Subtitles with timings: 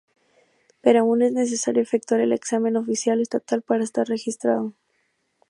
[0.81, 4.73] Pero aún es necesario efectuar el examen oficial estatal para estar registrado.